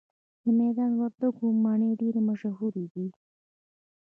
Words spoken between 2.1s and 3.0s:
مشهورې